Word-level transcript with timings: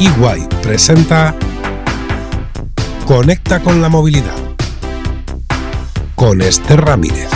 EY 0.00 0.46
presenta 0.62 1.34
Conecta 3.04 3.60
con 3.60 3.82
la 3.82 3.88
movilidad 3.88 4.36
con 6.14 6.40
Esther 6.40 6.82
Ramírez. 6.82 7.28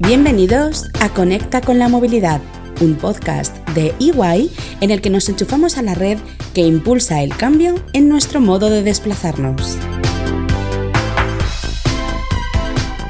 Bienvenidos 0.00 0.90
a 1.00 1.08
Conecta 1.08 1.62
con 1.62 1.78
la 1.78 1.88
movilidad, 1.88 2.42
un 2.82 2.94
podcast 2.96 3.56
de 3.70 3.94
EY 4.00 4.50
en 4.82 4.90
el 4.90 5.00
que 5.00 5.08
nos 5.08 5.26
enchufamos 5.30 5.78
a 5.78 5.82
la 5.82 5.94
red 5.94 6.18
que 6.52 6.60
impulsa 6.60 7.22
el 7.22 7.34
cambio 7.34 7.76
en 7.94 8.10
nuestro 8.10 8.42
modo 8.42 8.68
de 8.68 8.82
desplazarnos. 8.82 9.78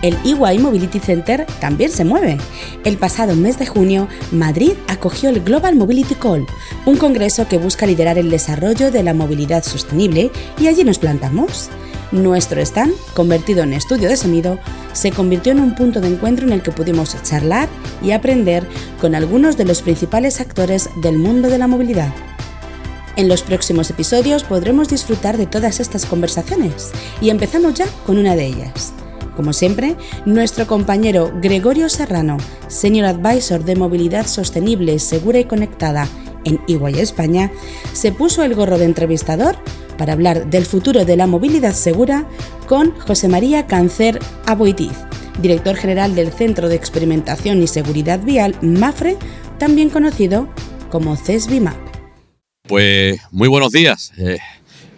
El 0.04 0.18
EY 0.22 0.58
Mobility 0.58 1.00
Center 1.00 1.46
también 1.60 1.90
se 1.90 2.04
mueve. 2.04 2.36
El 2.84 2.98
pasado 2.98 3.34
mes 3.34 3.58
de 3.58 3.64
junio, 3.64 4.06
Madrid 4.32 4.72
acogió 4.86 5.30
el 5.30 5.40
Global 5.40 5.76
Mobility 5.76 6.14
Call, 6.14 6.46
un 6.84 6.98
congreso 6.98 7.48
que 7.48 7.56
busca 7.56 7.86
liderar 7.86 8.18
el 8.18 8.28
desarrollo 8.28 8.90
de 8.90 9.02
la 9.02 9.14
movilidad 9.14 9.64
sostenible 9.64 10.30
y 10.60 10.66
allí 10.66 10.84
nos 10.84 10.98
plantamos. 10.98 11.70
Nuestro 12.12 12.60
stand, 12.60 12.92
convertido 13.14 13.62
en 13.62 13.72
estudio 13.72 14.10
de 14.10 14.18
sonido, 14.18 14.58
se 14.92 15.10
convirtió 15.10 15.52
en 15.52 15.60
un 15.60 15.74
punto 15.74 16.02
de 16.02 16.08
encuentro 16.08 16.46
en 16.46 16.52
el 16.52 16.60
que 16.60 16.70
pudimos 16.70 17.16
charlar 17.22 17.70
y 18.02 18.10
aprender 18.10 18.68
con 19.00 19.14
algunos 19.14 19.56
de 19.56 19.64
los 19.64 19.80
principales 19.80 20.38
actores 20.38 20.90
del 21.00 21.16
mundo 21.16 21.48
de 21.48 21.56
la 21.56 21.66
movilidad. 21.66 22.12
En 23.16 23.28
los 23.28 23.42
próximos 23.42 23.88
episodios 23.88 24.44
podremos 24.44 24.88
disfrutar 24.88 25.38
de 25.38 25.46
todas 25.46 25.80
estas 25.80 26.04
conversaciones 26.04 26.92
y 27.22 27.30
empezamos 27.30 27.72
ya 27.72 27.86
con 28.04 28.18
una 28.18 28.36
de 28.36 28.44
ellas. 28.44 28.92
Como 29.36 29.52
siempre, 29.52 29.96
nuestro 30.26 30.66
compañero 30.66 31.32
Gregorio 31.42 31.88
Serrano, 31.88 32.36
Senior 32.68 33.06
Advisor 33.06 33.64
de 33.64 33.76
Movilidad 33.76 34.26
Sostenible, 34.26 34.98
Segura 34.98 35.40
y 35.40 35.44
Conectada 35.44 36.08
en 36.44 36.60
Iguay 36.66 37.00
España, 37.00 37.50
se 37.92 38.12
puso 38.12 38.44
el 38.44 38.54
gorro 38.54 38.78
de 38.78 38.84
entrevistador 38.84 39.56
para 39.98 40.12
hablar 40.12 40.50
del 40.50 40.66
futuro 40.66 41.04
de 41.04 41.16
la 41.16 41.26
movilidad 41.26 41.74
segura 41.74 42.28
con 42.66 42.92
José 42.98 43.28
María 43.28 43.66
Cáncer 43.66 44.18
Aboitiz, 44.46 44.92
director 45.40 45.76
general 45.76 46.14
del 46.14 46.32
Centro 46.32 46.68
de 46.68 46.76
Experimentación 46.76 47.62
y 47.62 47.66
Seguridad 47.66 48.20
Vial 48.22 48.56
MAFRE, 48.62 49.16
también 49.58 49.90
conocido 49.90 50.48
como 50.90 51.16
CESBIMAP. 51.16 51.76
Pues 52.68 53.20
muy 53.30 53.48
buenos 53.48 53.72
días. 53.72 54.12
Eh, 54.16 54.38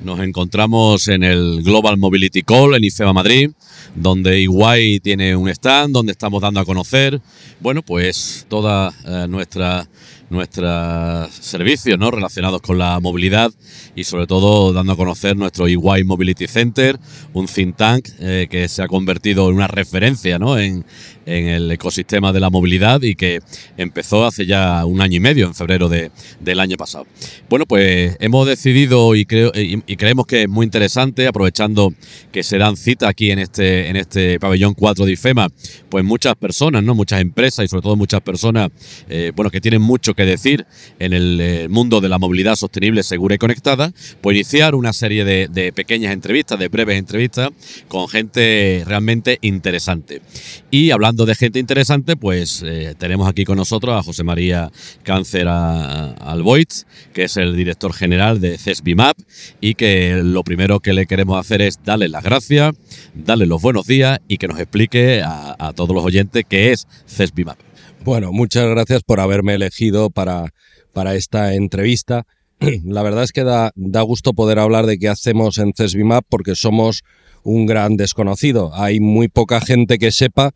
nos 0.04 0.20
encontramos 0.20 1.08
en 1.08 1.24
el 1.24 1.62
Global 1.62 1.96
Mobility 1.96 2.42
Call 2.42 2.74
en 2.74 2.84
IFEMA 2.84 3.12
Madrid 3.12 3.50
donde 3.96 4.40
Iguay 4.40 5.00
tiene 5.00 5.34
un 5.34 5.48
stand, 5.48 5.92
donde 5.92 6.12
estamos 6.12 6.40
dando 6.42 6.60
a 6.60 6.64
conocer, 6.64 7.20
bueno, 7.60 7.82
pues 7.82 8.46
toda 8.48 8.92
eh, 9.06 9.26
nuestra 9.28 9.88
nuestros 10.30 11.30
servicios 11.32 11.98
¿no? 11.98 12.10
relacionados 12.10 12.60
con 12.60 12.78
la 12.78 12.98
movilidad 13.00 13.52
y 13.94 14.04
sobre 14.04 14.26
todo 14.26 14.72
dando 14.72 14.92
a 14.92 14.96
conocer 14.96 15.36
nuestro 15.36 15.68
EY 15.68 16.04
Mobility 16.04 16.46
Center, 16.46 16.98
un 17.32 17.46
think 17.46 17.76
tank 17.76 18.08
eh, 18.18 18.48
que 18.50 18.68
se 18.68 18.82
ha 18.82 18.88
convertido 18.88 19.48
en 19.48 19.56
una 19.56 19.68
referencia 19.68 20.38
¿no? 20.38 20.58
en, 20.58 20.84
en, 21.26 21.48
el 21.48 21.70
ecosistema 21.70 22.32
de 22.32 22.40
la 22.40 22.50
movilidad 22.50 23.02
y 23.02 23.14
que 23.14 23.40
empezó 23.76 24.24
hace 24.24 24.46
ya 24.46 24.84
un 24.84 25.00
año 25.00 25.16
y 25.16 25.20
medio, 25.20 25.46
en 25.46 25.54
febrero 25.54 25.88
de, 25.88 26.10
del 26.40 26.60
año 26.60 26.76
pasado. 26.76 27.06
Bueno, 27.48 27.66
pues 27.66 28.16
hemos 28.20 28.46
decidido 28.46 29.14
y, 29.14 29.26
creo, 29.26 29.52
y, 29.54 29.80
creemos 29.96 30.26
que 30.26 30.42
es 30.42 30.48
muy 30.48 30.64
interesante, 30.64 31.26
aprovechando 31.26 31.92
que 32.32 32.42
se 32.42 32.58
dan 32.58 32.76
cita 32.76 33.08
aquí 33.08 33.30
en 33.30 33.38
este, 33.38 33.85
en 33.88 33.96
este 33.96 34.38
pabellón 34.40 34.74
4 34.74 35.04
de 35.04 35.12
IFEMA, 35.12 35.48
pues 35.88 36.04
muchas 36.04 36.34
personas, 36.36 36.82
¿no? 36.82 36.94
muchas 36.94 37.20
empresas 37.20 37.64
y 37.64 37.68
sobre 37.68 37.82
todo 37.82 37.96
muchas 37.96 38.20
personas 38.20 38.70
eh, 39.08 39.32
bueno, 39.34 39.50
que 39.50 39.60
tienen 39.60 39.82
mucho 39.82 40.14
que 40.14 40.24
decir 40.24 40.66
en 40.98 41.12
el 41.12 41.40
eh, 41.40 41.68
mundo 41.68 42.00
de 42.00 42.08
la 42.08 42.18
movilidad 42.18 42.56
sostenible, 42.56 43.02
segura 43.02 43.34
y 43.34 43.38
conectada, 43.38 43.92
pues 44.20 44.36
iniciar 44.36 44.74
una 44.74 44.92
serie 44.92 45.24
de, 45.24 45.72
pequeñas 45.74 46.12
entrevistas, 46.12 46.58
de 46.58 46.68
breves 46.68 46.98
entrevistas 46.98 47.50
con 47.88 48.08
gente 48.08 48.82
realmente 48.86 49.38
interesante. 49.42 50.22
Y 50.70 50.90
hablando 50.90 51.26
de 51.26 51.34
gente 51.34 51.58
interesante, 51.58 52.16
pues 52.16 52.62
eh, 52.64 52.94
tenemos 52.98 53.28
aquí 53.28 53.44
con 53.44 53.56
nosotros 53.56 53.94
a 53.94 54.02
José 54.02 54.24
María 54.24 54.70
Cáncer 55.02 55.48
Alboitz, 55.48 56.84
que 57.12 57.24
es 57.24 57.36
el 57.36 57.56
director 57.56 57.92
general 57.92 58.40
de 58.40 58.58
CESBIMAP 58.58 59.16
y 59.60 59.74
que 59.74 60.20
lo 60.22 60.42
primero 60.44 60.80
que 60.80 60.92
le 60.92 61.06
queremos 61.06 61.38
hacer 61.38 61.62
es 61.62 61.82
darle 61.84 62.08
las 62.08 62.22
gracias, 62.22 62.74
darle 63.14 63.46
los 63.46 63.60
buenos 63.60 63.75
días 63.84 64.20
y 64.28 64.38
que 64.38 64.46
nos 64.46 64.60
explique 64.60 65.22
a, 65.24 65.72
todos 65.74 65.94
los 65.94 66.04
oyentes 66.04 66.44
qué 66.48 66.72
es 66.72 66.86
CESBIMAP. 67.06 67.58
Bueno, 68.04 68.32
muchas 68.32 68.68
gracias 68.68 69.02
por 69.02 69.18
haberme 69.18 69.54
elegido 69.54 70.10
para, 70.10 70.54
para 70.92 71.16
esta 71.16 71.54
entrevista. 71.54 72.24
La 72.84 73.02
verdad 73.02 73.24
es 73.24 73.32
que 73.32 73.42
da, 73.42 73.72
da 73.74 74.02
gusto 74.02 74.32
poder 74.32 74.60
hablar 74.60 74.86
de 74.86 74.98
qué 74.98 75.08
hacemos 75.08 75.58
en 75.58 75.72
CESBIMAP 75.74 76.24
porque 76.28 76.54
somos 76.54 77.02
un 77.42 77.66
gran 77.66 77.96
desconocido. 77.96 78.70
Hay 78.74 79.00
muy 79.00 79.28
poca 79.28 79.60
gente 79.60 79.98
que 79.98 80.12
sepa 80.12 80.52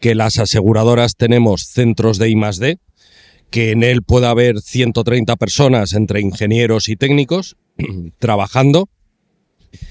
que 0.00 0.14
las 0.14 0.38
aseguradoras 0.38 1.14
tenemos 1.16 1.66
centros 1.66 2.18
de 2.18 2.28
I+D, 2.28 2.78
que 3.50 3.70
en 3.70 3.84
él 3.84 4.02
puede 4.02 4.26
haber 4.26 4.60
130 4.60 5.36
personas 5.36 5.92
entre 5.92 6.20
ingenieros 6.20 6.88
y 6.88 6.96
técnicos 6.96 7.56
trabajando, 8.18 8.88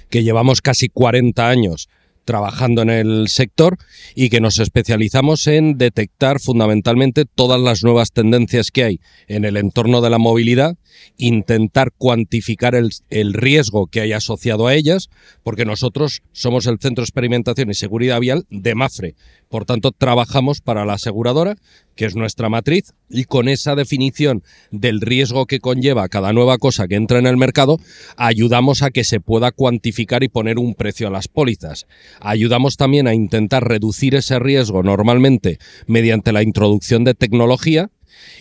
que 0.09 0.23
llevamos 0.23 0.61
casi 0.61 0.89
40 0.89 1.47
años 1.47 1.87
trabajando 2.25 2.81
en 2.81 2.89
el 2.89 3.27
sector 3.27 3.77
y 4.15 4.29
que 4.29 4.41
nos 4.41 4.59
especializamos 4.59 5.47
en 5.47 5.77
detectar 5.77 6.39
fundamentalmente 6.39 7.25
todas 7.25 7.59
las 7.59 7.83
nuevas 7.83 8.11
tendencias 8.11 8.71
que 8.71 8.83
hay 8.83 8.99
en 9.27 9.45
el 9.45 9.57
entorno 9.57 10.01
de 10.01 10.09
la 10.09 10.17
movilidad, 10.17 10.77
intentar 11.17 11.91
cuantificar 11.97 12.75
el, 12.75 12.91
el, 13.09 13.33
riesgo 13.33 13.87
que 13.87 14.01
hay 14.01 14.13
asociado 14.13 14.67
a 14.67 14.75
ellas, 14.75 15.09
porque 15.43 15.65
nosotros 15.65 16.21
somos 16.31 16.67
el 16.67 16.79
Centro 16.79 17.01
de 17.01 17.05
Experimentación 17.05 17.69
y 17.69 17.73
Seguridad 17.73 18.19
Vial 18.19 18.45
de 18.49 18.75
MAFRE. 18.75 19.15
Por 19.49 19.65
tanto, 19.65 19.91
trabajamos 19.91 20.61
para 20.61 20.85
la 20.85 20.93
aseguradora, 20.93 21.57
que 21.95 22.05
es 22.05 22.15
nuestra 22.15 22.49
matriz, 22.49 22.93
y 23.09 23.25
con 23.25 23.47
esa 23.47 23.75
definición 23.75 24.43
del 24.71 25.01
riesgo 25.01 25.45
que 25.45 25.59
conlleva 25.59 26.07
cada 26.09 26.33
nueva 26.33 26.57
cosa 26.57 26.87
que 26.87 26.95
entra 26.95 27.19
en 27.19 27.27
el 27.27 27.37
mercado, 27.37 27.79
ayudamos 28.17 28.81
a 28.81 28.91
que 28.91 29.03
se 29.03 29.19
pueda 29.19 29.51
cuantificar 29.51 30.23
y 30.23 30.29
poner 30.29 30.57
un 30.57 30.75
precio 30.75 31.07
a 31.07 31.11
las 31.11 31.27
pólizas. 31.27 31.87
Ayudamos 32.19 32.77
también 32.77 33.07
a 33.07 33.13
intentar 33.13 33.67
reducir 33.67 34.15
ese 34.15 34.39
riesgo 34.39 34.83
normalmente 34.83 35.59
mediante 35.87 36.31
la 36.31 36.43
introducción 36.43 37.03
de 37.03 37.13
tecnología 37.13 37.89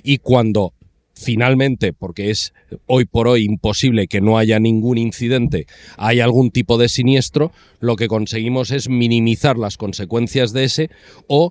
y 0.03 0.19
cuando 0.19 0.75
finalmente, 1.21 1.93
porque 1.93 2.31
es 2.31 2.55
hoy 2.87 3.05
por 3.05 3.29
hoy 3.29 3.45
imposible 3.45 4.09
que 4.09 4.21
no 4.21 4.39
haya 4.39 4.59
ningún 4.59 4.97
incidente, 4.97 5.67
hay 5.99 6.21
algún 6.21 6.51
tipo 6.51 6.79
de 6.79 6.89
siniestro, 6.89 7.53
lo 7.79 7.97
que 7.97 8.09
conseguimos 8.09 8.71
es 8.71 8.89
minimizar 8.89 9.59
las 9.59 9.77
consecuencias 9.77 10.53
de 10.53 10.65
ese 10.65 10.91
o 11.27 11.51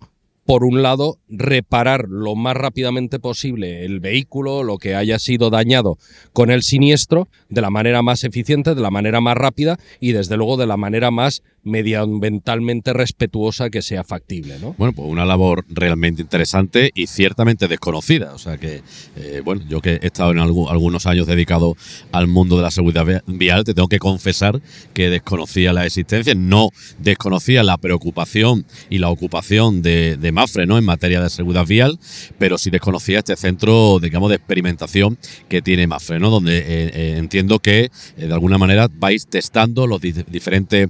por 0.49 0.63
un 0.63 0.81
lado, 0.81 1.19
reparar 1.27 2.05
lo 2.09 2.33
más 2.33 2.57
rápidamente 2.57 3.19
posible 3.19 3.85
el 3.85 3.99
vehículo, 3.99 4.63
lo 4.63 4.79
que 4.79 4.95
haya 4.95 5.19
sido 5.19 5.51
dañado 5.51 5.99
con 6.33 6.49
el 6.49 6.63
siniestro, 6.63 7.27
de 7.49 7.61
la 7.61 7.69
manera 7.69 8.01
más 8.01 8.23
eficiente, 8.23 8.73
de 8.73 8.81
la 8.81 8.89
manera 8.89 9.21
más 9.21 9.37
rápida 9.37 9.77
y 9.99 10.11
desde 10.13 10.37
luego 10.37 10.57
de 10.57 10.65
la 10.65 10.75
manera 10.75 11.11
más 11.11 11.43
medioambientalmente 11.63 12.93
respetuosa 12.93 13.69
que 13.69 13.81
sea 13.81 14.03
factible. 14.03 14.57
¿no? 14.59 14.75
Bueno, 14.77 14.93
pues 14.93 15.07
una 15.07 15.25
labor 15.25 15.65
realmente 15.69 16.21
interesante 16.21 16.91
y 16.93 17.07
ciertamente 17.07 17.67
desconocida. 17.67 18.33
O 18.33 18.37
sea 18.37 18.57
que, 18.57 18.81
eh, 19.15 19.41
bueno, 19.43 19.63
yo 19.67 19.81
que 19.81 19.99
he 20.01 20.07
estado 20.07 20.31
en 20.31 20.39
algunos 20.39 21.05
años 21.05 21.27
dedicado 21.27 21.75
al 22.11 22.27
mundo 22.27 22.57
de 22.57 22.63
la 22.63 22.71
seguridad 22.71 23.05
vial, 23.27 23.63
te 23.63 23.73
tengo 23.73 23.87
que 23.87 23.99
confesar 23.99 24.61
que 24.93 25.09
desconocía 25.09 25.73
la 25.73 25.85
existencia, 25.85 26.33
no 26.35 26.69
desconocía 26.97 27.63
la 27.63 27.77
preocupación 27.77 28.65
y 28.89 28.99
la 28.99 29.09
ocupación 29.09 29.81
de, 29.81 30.29
Mafre 30.33 30.67
¿no? 30.67 30.77
en 30.77 30.85
materia 30.85 31.21
de 31.21 31.29
seguridad 31.29 31.65
vial, 31.65 31.99
pero 32.37 32.57
sí 32.57 32.69
desconocía 32.69 33.19
este 33.19 33.35
centro, 33.35 33.99
digamos, 33.99 34.29
de 34.29 34.35
experimentación 34.35 35.17
que 35.47 35.61
tiene 35.61 35.87
Mafre, 35.87 36.19
¿no? 36.19 36.29
donde 36.29 36.59
eh, 36.59 36.63
eh, 36.67 37.15
entiendo 37.17 37.59
que 37.59 37.89
de 38.15 38.33
alguna 38.33 38.57
manera 38.57 38.87
vais 38.91 39.27
testando 39.27 39.87
los 39.87 40.01
diferentes 40.01 40.89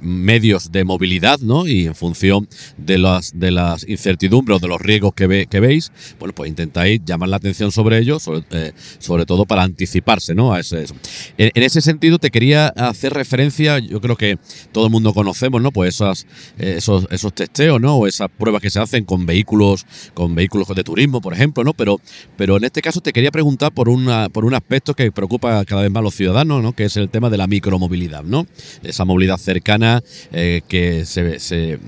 medios 0.00 0.72
de 0.72 0.84
movilidad, 0.84 1.38
¿no? 1.40 1.66
Y 1.66 1.86
en 1.86 1.94
función 1.94 2.48
de 2.76 2.98
las, 2.98 3.38
de 3.38 3.50
las 3.50 3.86
incertidumbres 3.88 4.56
o 4.56 4.60
de 4.60 4.68
los 4.68 4.80
riesgos 4.80 5.14
que, 5.14 5.26
ve, 5.26 5.46
que 5.46 5.60
veis, 5.60 5.92
bueno, 6.18 6.34
pues 6.34 6.48
intentáis 6.48 7.00
llamar 7.04 7.28
la 7.28 7.36
atención 7.36 7.72
sobre 7.72 7.98
ello, 7.98 8.18
sobre, 8.18 8.44
eh, 8.50 8.72
sobre 8.98 9.26
todo 9.26 9.44
para 9.44 9.62
anticiparse, 9.62 10.34
¿no? 10.34 10.52
A 10.52 10.60
ese, 10.60 10.84
en, 11.38 11.62
ese 11.62 11.80
sentido, 11.80 12.18
te 12.18 12.30
quería 12.30 12.68
hacer 12.68 13.12
referencia, 13.14 13.78
yo 13.78 14.00
creo 14.00 14.16
que 14.16 14.38
todo 14.72 14.86
el 14.86 14.92
mundo 14.92 15.12
conocemos, 15.14 15.60
¿no? 15.62 15.72
Pues 15.72 15.94
esas, 15.94 16.26
esos, 16.58 17.06
esos 17.10 17.32
testeos, 17.32 17.80
¿no? 17.80 17.96
O 17.96 18.06
esas 18.06 18.28
pruebas 18.30 18.62
que 18.62 18.70
se 18.70 18.80
hacen 18.80 19.04
con 19.04 19.26
vehículos, 19.26 19.86
con 20.14 20.34
vehículos 20.34 20.68
de 20.68 20.84
turismo, 20.84 21.20
por 21.20 21.34
ejemplo, 21.34 21.64
¿no? 21.64 21.74
Pero, 21.74 22.00
pero 22.36 22.56
en 22.56 22.64
este 22.64 22.82
caso 22.82 23.00
te 23.00 23.12
quería 23.12 23.30
preguntar 23.30 23.72
por, 23.72 23.88
una, 23.88 24.28
por 24.28 24.44
un 24.44 24.54
aspecto 24.54 24.94
que 24.94 25.12
preocupa 25.12 25.64
cada 25.64 25.82
vez 25.82 25.90
más 25.90 26.00
a 26.00 26.04
los 26.04 26.14
ciudadanos, 26.14 26.62
¿no? 26.62 26.72
Que 26.72 26.84
es 26.84 26.96
el 26.96 27.08
tema 27.08 27.30
de 27.30 27.38
la 27.38 27.46
micromovilidad, 27.46 28.22
¿no? 28.22 28.46
Esa 28.82 29.04
movilidad 29.04 29.38
cercana 29.44 30.02
eh, 30.32 30.62
que 30.68 31.04
se, 31.04 31.38
se, 31.38 31.78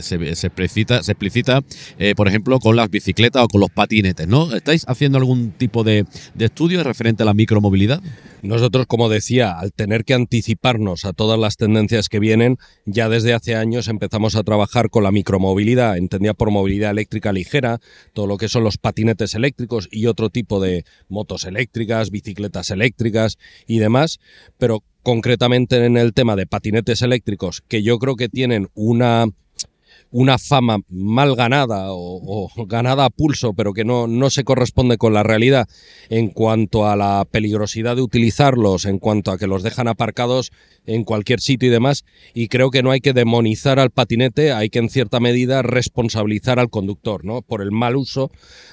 se- 0.00 0.34
se 0.36 0.46
explicita, 0.46 1.02
se 1.02 1.12
explicita 1.12 1.62
eh, 1.98 2.14
por 2.14 2.28
ejemplo, 2.28 2.58
con 2.60 2.76
las 2.76 2.90
bicicletas 2.90 3.42
o 3.42 3.48
con 3.48 3.60
los 3.60 3.70
patinetes, 3.70 4.28
¿no? 4.28 4.54
¿Estáis 4.54 4.84
haciendo 4.88 5.18
algún 5.18 5.52
tipo 5.52 5.82
de, 5.84 6.04
de 6.34 6.44
estudio 6.44 6.82
referente 6.84 7.22
a 7.22 7.26
la 7.26 7.34
micromovilidad? 7.34 8.02
Nosotros, 8.42 8.86
como 8.86 9.08
decía, 9.08 9.58
al 9.58 9.72
tener 9.72 10.04
que 10.04 10.12
anticiparnos 10.12 11.06
a 11.06 11.14
todas 11.14 11.38
las 11.40 11.56
tendencias 11.56 12.08
que 12.10 12.18
vienen, 12.18 12.58
ya 12.84 13.08
desde 13.08 13.32
hace 13.32 13.54
años 13.54 13.88
empezamos 13.88 14.36
a 14.36 14.42
trabajar 14.42 14.90
con 14.90 15.02
la 15.02 15.10
micromovilidad, 15.12 15.96
entendía 15.96 16.34
por 16.34 16.50
movilidad 16.50 16.90
eléctrica 16.90 17.32
ligera, 17.32 17.80
todo 18.12 18.26
lo 18.26 18.36
que 18.36 18.48
son 18.48 18.62
los 18.62 18.76
patinetes 18.76 19.34
eléctricos 19.34 19.88
y 19.90 20.06
otro 20.06 20.28
tipo 20.28 20.60
de 20.60 20.84
motos 21.08 21.44
eléctricas, 21.44 22.10
bicicletas 22.10 22.70
eléctricas 22.70 23.38
y 23.66 23.78
demás, 23.78 24.20
pero 24.58 24.82
concretamente 25.04 25.84
en 25.84 25.96
el 25.96 26.12
tema 26.12 26.34
de 26.34 26.46
patinetes 26.46 27.02
eléctricos, 27.02 27.62
que 27.68 27.84
yo 27.84 28.00
creo 28.00 28.16
que 28.16 28.28
tienen 28.28 28.68
una 28.74 29.26
una 30.10 30.38
fama 30.38 30.78
mal 30.88 31.34
ganada 31.34 31.86
o, 31.88 32.48
ganada 32.68 33.04
a 33.04 33.10
pulso, 33.10 33.52
pero 33.52 33.72
que 33.72 33.84
no, 33.84 34.06
no 34.06 34.30
se 34.30 34.44
corresponde 34.44 34.96
con 34.96 35.12
la 35.12 35.24
realidad 35.24 35.68
en 36.08 36.28
cuanto 36.28 36.86
a 36.86 36.94
la 36.94 37.26
peligrosidad 37.28 37.96
de 37.96 38.02
utilizarlos, 38.02 38.84
en 38.84 39.00
cuanto 39.00 39.32
a 39.32 39.38
que 39.38 39.48
los 39.48 39.64
dejan 39.64 39.88
aparcados 39.88 40.52
en 40.86 41.04
cualquier 41.04 41.40
sitio 41.40 41.68
y 41.68 41.72
demás. 41.72 42.04
Y 42.34 42.48
creo 42.48 42.70
que 42.70 42.82
no 42.82 42.90
hay 42.90 43.00
que 43.00 43.12
demonizar 43.12 43.78
al 43.78 43.90
patinete, 43.90 44.52
hay 44.52 44.70
que 44.70 44.78
en 44.78 44.90
cierta 44.90 45.20
medida 45.20 45.62
responsabilizar 45.62 46.58
al 46.58 46.70
conductor, 46.70 47.24
¿no? 47.24 47.42
Por 47.42 47.62
el 47.62 47.70
mal 47.70 47.96
uso 47.96 48.30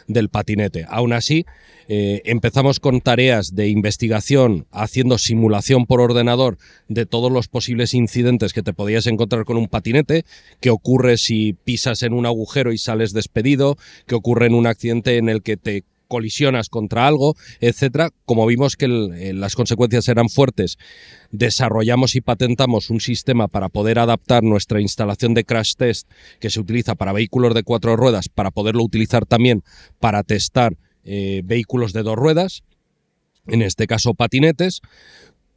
del 0.07 0.29
patinete. 0.29 0.85
Aún 0.89 1.13
así, 1.13 1.45
eh, 1.87 2.21
empezamos 2.25 2.79
con 2.79 3.01
tareas 3.01 3.53
de 3.55 3.67
investigación, 3.67 4.65
haciendo 4.71 5.17
simulación 5.17 5.85
por 5.85 5.99
ordenador 5.99 6.57
de 6.87 7.05
todos 7.05 7.31
los 7.31 7.47
posibles 7.47 7.93
incidentes 7.93 8.53
que 8.53 8.63
te 8.63 8.73
podías 8.73 9.07
encontrar 9.07 9.45
con 9.45 9.57
un 9.57 9.67
patinete, 9.67 10.23
qué 10.59 10.69
ocurre 10.69 11.17
si 11.17 11.53
pisas 11.53 12.03
en 12.03 12.13
un 12.13 12.25
agujero 12.25 12.71
y 12.71 12.77
sales 12.77 13.13
despedido, 13.13 13.77
qué 14.07 14.15
ocurre 14.15 14.45
en 14.45 14.53
un 14.53 14.67
accidente 14.67 15.17
en 15.17 15.27
el 15.27 15.41
que 15.41 15.57
te 15.57 15.83
colisionas 16.11 16.67
contra 16.67 17.07
algo, 17.07 17.37
etcétera. 17.61 18.09
Como 18.25 18.45
vimos 18.45 18.75
que 18.75 18.85
eh, 18.85 19.31
las 19.33 19.55
consecuencias 19.55 20.09
eran 20.09 20.27
fuertes, 20.27 20.77
desarrollamos 21.31 22.17
y 22.17 22.21
patentamos 22.21 22.89
un 22.89 22.99
sistema 22.99 23.47
para 23.47 23.69
poder 23.69 23.97
adaptar 23.97 24.43
nuestra 24.43 24.81
instalación 24.81 25.33
de 25.33 25.45
crash 25.45 25.75
test 25.77 26.09
que 26.41 26.49
se 26.49 26.59
utiliza 26.59 26.95
para 26.95 27.13
vehículos 27.13 27.53
de 27.53 27.63
cuatro 27.63 27.95
ruedas, 27.95 28.27
para 28.27 28.51
poderlo 28.51 28.83
utilizar 28.83 29.25
también 29.25 29.63
para 30.01 30.23
testar 30.23 30.75
eh, 31.05 31.43
vehículos 31.45 31.93
de 31.93 32.03
dos 32.03 32.17
ruedas, 32.17 32.63
en 33.47 33.61
este 33.61 33.87
caso 33.87 34.13
patinetes. 34.13 34.81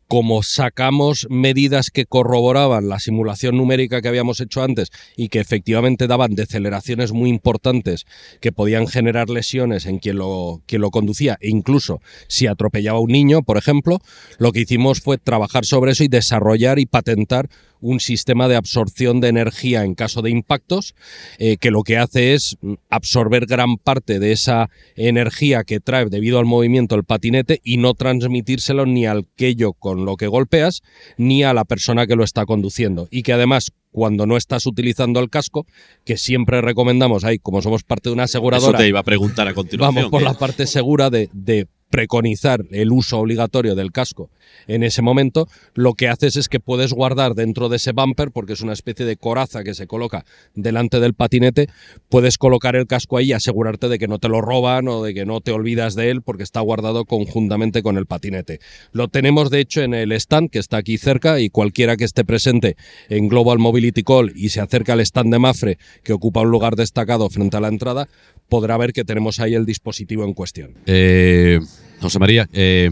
Como 0.09 0.43
sacamos 0.43 1.27
medidas 1.31 1.91
que 1.91 2.07
corroboraban 2.07 2.89
la 2.89 3.01
simulación 3.01 3.57
numérica 3.57 4.03
que 4.03 4.09
habíamos 4.09 4.41
hecho 4.41 4.63
antes 4.63 4.91
y 5.17 5.29
que 5.29 5.41
efectivamente 5.41 6.07
daban 6.07 6.35
deceleraciones 6.35 7.13
muy 7.13 7.31
importantes 7.31 8.07
que 8.41 8.53
podían 8.53 8.87
generar 8.87 9.31
lesiones 9.31 9.87
en 9.87 9.99
quien 9.99 10.19
lo, 10.19 10.63
quien 10.67 10.83
lo 10.83 10.91
conducía 10.91 11.39
e 11.41 11.49
incluso 11.49 12.01
si 12.29 12.47
atropellaba 12.47 12.99
a 12.99 13.03
un 13.03 13.13
niño, 13.13 13.43
por 13.43 13.57
ejemplo, 13.57 13.99
lo 14.39 14.53
que 14.53 14.61
hicimos 14.61 15.01
fue 15.01 15.19
trabajar 15.19 15.65
sobre 15.65 15.93
eso 15.93 16.05
y 16.05 16.09
desarrollar 16.09 16.79
y 16.79 16.87
patentar 16.87 17.49
un 17.85 18.01
sistema 18.01 18.49
de 18.49 18.57
absorción 18.57 19.21
de 19.21 19.29
energía 19.29 19.85
en 19.85 19.95
caso 19.95 20.23
de 20.23 20.31
impactos 20.31 20.95
eh, 21.39 21.59
que 21.59 21.71
lo 21.71 21.83
que 21.83 21.99
hace 21.99 22.33
es 22.33 22.57
mm, 22.63 22.75
absorber 22.89 23.45
gran 23.47 23.77
parte 23.77 24.19
de 24.19 24.33
esa 24.33 24.71
energía 24.97 25.65
que 25.65 25.81
trae 25.81 26.07
debido 26.07 26.39
al 26.39 26.47
movimiento 26.47 26.95
el 26.95 27.05
patinete 27.05 27.61
y 27.63 27.77
no 27.77 27.93
transmitírselo 27.95 28.87
ni 28.87 29.05
al 29.07 29.27
aquello 29.35 29.75
con 29.75 30.05
lo 30.07 30.17
que 30.17 30.27
golpeas 30.29 30.81
ni 31.19 31.43
a 31.45 31.53
la 31.53 31.65
persona 31.65 32.07
que 32.07 32.17
lo 32.17 32.25
está 32.25 32.47
conduciendo 32.47 33.07
y 33.11 33.23
que 33.23 33.33
además 33.35 33.71
cuando 33.91 34.27
no 34.27 34.37
estás 34.37 34.67
utilizando 34.67 35.21
el 35.21 35.31
casco, 35.31 35.67
que 36.05 36.17
siempre 36.17 36.61
recomendamos 36.61 37.23
ahí, 37.23 37.39
como 37.39 37.63
somos 37.63 37.85
parte 37.85 38.09
de 38.09 38.15
una 38.15 38.25
Eso 38.25 38.39
aseguradora, 38.39 38.79
te 38.79 38.89
iba 38.89 38.99
a 38.99 39.05
preguntar 39.05 39.47
a 39.47 39.55
continuación. 39.55 39.95
vamos 39.97 40.11
por 40.11 40.21
que- 40.21 40.25
la 40.25 40.35
parte 40.35 40.67
segura 40.67 41.11
de, 41.11 41.29
de 41.33 41.69
preconizar 41.95 42.65
el 42.73 42.91
uso 42.91 43.21
obligatorio 43.21 43.77
del 43.77 43.93
casco 43.93 44.29
en 44.67 44.83
ese 44.83 45.01
momento, 45.01 45.47
lo 45.75 45.95
que 45.95 46.09
haces 46.09 46.35
es 46.35 46.49
que 46.49 46.59
puedes 46.59 46.93
guardar 46.93 47.37
dentro 47.37 47.69
de 47.69 47.77
ese 47.77 47.93
bumper, 47.93 48.33
porque 48.33 48.55
es 48.55 48.63
una 48.63 48.73
especie 48.73 49.07
de 49.07 49.17
coraza 49.17 49.63
que 49.63 49.75
se 49.75 49.87
coloca 49.87 50.25
delante 50.57 50.99
del 50.99 51.15
patinete, 51.15 51.69
puedes 52.09 52.37
colocar 52.37 52.75
el 52.75 52.89
casco 52.89 53.17
ahí 53.17 53.27
y 53.27 53.33
asegurarte 53.33 53.89
de 53.89 54.01
que 54.01 54.09
no 54.09 54.19
te 54.19 54.29
lo 54.29 54.41
roban 54.41 54.89
o 54.89 55.05
de 55.05 55.15
que 55.15 55.25
no 55.25 55.41
te 55.41 55.53
olvidas 55.53 55.95
de 55.95 56.11
él 56.11 56.23
porque 56.23 56.43
está 56.43 56.59
guardado 56.59 57.05
conjuntamente 57.05 57.81
con 57.85 57.97
el 57.97 58.07
patinete. 58.07 58.59
Lo 58.91 59.07
tenemos 59.07 59.51
de 59.51 59.61
hecho 59.61 59.83
en 59.83 59.95
el 59.95 60.11
stand 60.11 60.51
que 60.51 60.59
está 60.59 60.79
aquí 60.79 60.99
cerca 60.99 61.39
y 61.39 61.49
cualquiera 61.49 61.97
que 61.97 62.05
esté 62.05 62.25
presente 62.25 62.77
en 63.09 63.29
Global 63.29 63.61
Mobility 63.61 64.03
Call 64.03 64.33
y 64.35 64.49
se 64.49 64.61
acerca 64.61 64.95
al 64.95 65.01
stand 65.01 65.33
de 65.33 65.39
Mafre 65.39 65.79
que 66.03 66.13
ocupa 66.13 66.41
un 66.41 66.51
lugar 66.51 66.75
destacado 66.75 67.31
frente 67.31 67.57
a 67.57 67.61
la 67.61 67.69
entrada, 67.69 68.09
podrá 68.49 68.77
ver 68.79 68.93
que 68.93 69.05
tenemos 69.05 69.39
ahí 69.39 69.55
el 69.55 69.65
dispositivo 69.65 70.25
en 70.25 70.35
cuestión. 70.35 70.75
Eh, 70.87 71.61
José 72.01 72.19
María, 72.19 72.49
eh, 72.53 72.91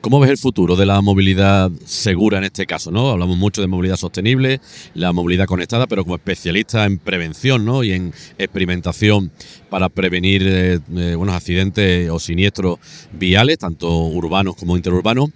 ¿cómo 0.00 0.20
ves 0.20 0.30
el 0.30 0.38
futuro 0.38 0.76
de 0.76 0.86
la 0.86 1.00
movilidad 1.00 1.70
segura 1.84 2.38
en 2.38 2.44
este 2.44 2.66
caso? 2.66 2.90
¿no? 2.90 3.10
Hablamos 3.10 3.36
mucho 3.36 3.60
de 3.60 3.66
movilidad 3.66 3.96
sostenible, 3.96 4.60
la 4.94 5.12
movilidad 5.12 5.46
conectada, 5.46 5.86
pero 5.86 6.04
como 6.04 6.16
especialista 6.16 6.84
en 6.84 6.98
prevención 6.98 7.64
¿no? 7.64 7.82
y 7.82 7.92
en 7.92 8.12
experimentación 8.38 9.32
para 9.68 9.88
prevenir 9.88 10.42
eh, 10.46 10.78
eh, 10.96 11.14
buenos 11.16 11.34
accidentes 11.34 12.08
o 12.10 12.18
siniestros 12.18 12.78
viales, 13.12 13.58
tanto 13.58 13.88
urbanos 14.04 14.56
como 14.56 14.76
interurbanos, 14.76 15.30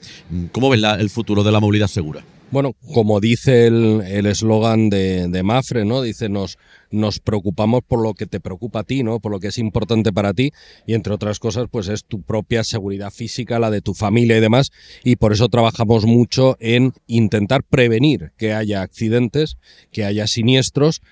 ¿cómo 0.53 0.71
ves 0.71 0.83
el 0.99 1.11
futuro 1.11 1.43
de 1.43 1.53
la 1.53 1.61
movilidad 1.61 1.89
segura? 1.89 2.25
Bueno, 2.51 2.77
como 2.93 3.19
dice 3.19 3.67
el 3.67 4.03
el 4.07 4.27
eslogan 4.27 4.89
de, 4.89 5.27
de 5.27 5.43
Mafre, 5.43 5.85
¿no? 5.85 6.03
Dice, 6.03 6.29
nos, 6.29 6.57
nos 6.95 7.21
preocupamos 7.21 7.83
por 7.87 8.03
lo 8.03 8.15
que 8.15 8.27
te 8.27 8.41
preocupa 8.41 8.81
a 8.81 8.85
ti, 8.85 9.03
¿no? 9.03 9.21
Por 9.21 9.33
lo 9.33 9.41
que 9.41 9.49
es 9.49 9.59
importante 9.59 10.13
para 10.13 10.33
ti 10.33 10.53
y 10.87 10.95
entre 10.95 11.13
otras 11.13 11.39
cosas, 11.39 11.67
pues 11.71 11.89
es 11.89 12.05
tu 12.05 12.23
propia 12.23 12.65
seguridad 12.65 13.11
física, 13.11 13.59
la 13.59 13.71
de 13.71 13.81
tu 13.81 13.95
familia 13.95 14.39
y 14.39 14.41
demás 14.41 14.71
y 15.03 15.17
por 15.17 15.33
eso 15.33 15.49
trabajamos 15.49 16.07
mucho 16.07 16.57
en 16.61 16.93
intentar 17.07 17.63
prevenir 17.65 18.33
que 18.37 18.53
haya 18.53 18.83
accidentes, 18.83 19.57
que 19.91 20.05
haya 20.05 20.27
siniestros 20.27 21.03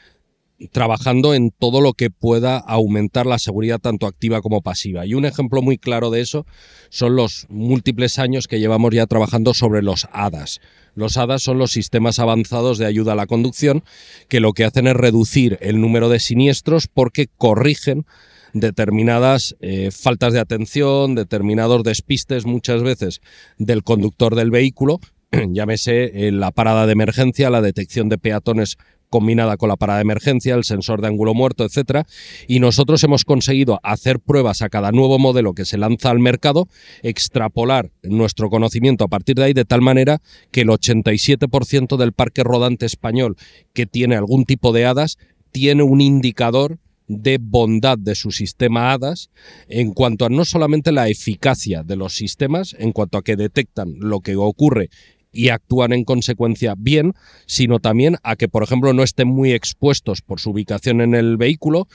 trabajando 0.71 1.35
en 1.35 1.51
todo 1.51 1.81
lo 1.81 1.93
que 1.93 2.11
pueda 2.11 2.59
aumentar 2.59 3.27
la 3.27 3.39
seguridad 3.39 3.79
tanto 3.79 4.07
activa 4.07 4.43
como 4.43 4.63
pasiva. 4.63 5.07
Y 5.07 5.15
un 5.15 5.25
ejemplo 5.25 5.63
muy 5.63 5.79
claro 5.79 6.11
de 6.11 6.21
eso 6.21 6.47
son 6.89 7.17
los 7.17 7.47
múltiples 7.49 8.19
años 8.19 8.49
que 8.49 8.61
llevamos 8.61 8.93
ya 8.95 9.07
trabajando 9.07 9.55
sobre 9.55 9.83
los 9.83 10.07
ADAS. 10.13 10.61
Los 10.95 11.17
ADAS 11.17 11.43
son 11.43 11.59
los 11.59 11.73
sistemas 11.73 12.19
avanzados 12.19 12.79
de 12.79 12.87
ayuda 12.87 13.13
a 13.13 13.17
la 13.17 13.27
conducción 13.27 13.83
que 14.29 14.41
lo 14.41 14.53
que 14.53 14.65
hacen 14.65 14.87
es 14.87 14.95
reducir 14.95 15.59
el 15.61 15.81
número 15.81 16.09
de 16.09 16.21
siniestros 16.21 16.87
porque 16.87 17.29
corrigen 17.39 18.05
determinadas 18.53 19.57
eh, 19.61 19.91
faltas 19.91 20.33
de 20.33 20.41
atención, 20.41 21.15
determinados 21.15 21.83
despistes 21.83 22.45
muchas 22.45 22.83
veces 22.83 23.21
del 23.59 23.83
conductor 23.83 24.35
del 24.35 24.51
vehículo, 24.51 25.01
llámese 25.49 26.27
eh, 26.27 26.33
la 26.33 26.51
parada 26.51 26.87
de 26.87 26.93
emergencia, 26.93 27.51
la 27.51 27.63
detección 27.63 28.09
de 28.09 28.19
peatones 28.19 28.77
combinada 29.13 29.59
con 29.59 29.69
la 29.69 29.77
parada 29.77 29.99
de 29.99 30.03
emergencia, 30.03 30.55
el 30.55 30.65
sensor 30.65 31.03
de 31.03 31.09
ángulo 31.09 31.35
muerto, 31.35 31.65
etcétera, 31.65 32.07
y 32.49 32.59
nosotros 32.59 33.05
hemos 33.05 33.25
conseguido 33.25 33.79
hacer 33.83 34.19
pruebas 34.19 34.63
a 34.63 34.71
cada 34.71 34.91
nuevo 34.91 35.19
modelo 35.19 35.53
que 35.53 35.67
se 35.67 35.77
lanza 35.77 36.11
al 36.11 36.19
mercado, 36.19 36.67
extrapolar 37.03 37.93
nuestro 38.03 38.49
conocimiento 38.49 39.05
a 39.05 39.09
partir 39.09 39.37
de 39.37 39.45
ahí 39.45 39.53
de 39.53 39.67
tal 39.67 39.83
manera 39.83 40.23
que 40.51 40.63
el 40.63 40.69
87% 40.69 41.97
del 41.99 42.13
parque 42.13 42.43
rodante 42.43 42.87
español 42.87 43.37
que 43.75 43.85
tiene 43.85 44.17
algún 44.17 44.47
tipo 44.47 44.73
de 44.73 44.87
hadas 44.87 45.19
tiene 45.53 45.83
un 45.83 46.01
indicador 46.01 46.79
de 47.09 47.39
bondad 47.39 47.99
de 47.99 48.15
su 48.15 48.31
sistema 48.31 48.93
HADAS 48.93 49.31
en 49.69 49.93
cuanto 49.93 50.25
a 50.25 50.31
no 50.31 50.47
solamente 50.47 50.93
la 50.93 51.09
eficacia 51.09 51.83
de 51.83 51.97
los 51.97 52.15
sistemas, 52.15 52.75
en 52.79 52.93
cuanto 52.93 53.19
a 53.19 53.23
que 53.23 53.37
detectan 53.37 53.95
lo 53.99 54.21
que 54.21 54.37
ocurre 54.37 54.89
y 55.33 55.49
actúan 55.49 55.93
en 55.93 56.05
consecuencia 56.05 56.75
bien, 56.77 57.15
sino 57.47 57.79
también 57.79 58.17
a 58.23 58.37
que, 58.37 58.49
por 58.49 58.63
ejemplo, 58.63 58.93
no 58.93 59.03
estén 59.03 59.29
muy 59.29 59.53
expuestos 59.53 60.21
por 60.21 60.41
su 60.41 60.51
ubicación 60.51 61.01
en 61.01 61.15
el 61.15 61.37
vehículo, 61.37 61.89